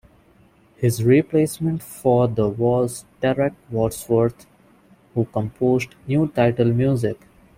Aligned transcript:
His 0.77 1.03
replacement 1.03 1.83
for 1.83 2.27
the 2.27 2.49
was 2.49 3.05
Derek 3.21 3.53
Wadsworth, 3.69 4.47
who 5.13 5.25
composed 5.25 5.93
new 6.07 6.27
title 6.27 6.73
music. 6.73 7.19